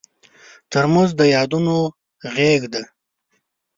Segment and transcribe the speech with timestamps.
[0.71, 1.77] ترموز د یادونو
[2.35, 2.83] غېږ ده.